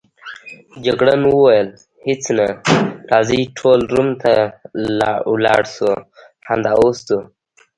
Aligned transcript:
جګړن 0.85 1.21
وویل: 1.27 1.69
هیڅ 2.05 2.23
نه، 2.37 2.47
راځئ 3.11 3.41
ټول 3.57 3.79
روم 3.93 4.09
ته 4.21 4.33
ولاړ 5.31 5.61
شو، 5.75 5.91
همدا 6.47 6.71
اوس 6.81 6.97
ځو. 7.07 7.19